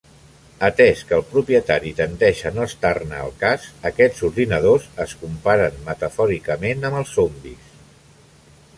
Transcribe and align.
Atès 0.67 1.01
que 1.09 1.13
el 1.17 1.25
propietari 1.33 1.91
tendeix 1.99 2.41
a 2.51 2.53
no 2.55 2.65
estar-ne 2.71 3.21
al 3.25 3.31
cas, 3.43 3.69
aquests 3.91 4.25
ordinadors 4.31 4.91
es 5.09 5.15
comparen 5.25 5.81
metafòricament 5.91 6.87
amb 6.91 7.03
els 7.05 7.17
zombis. 7.21 7.73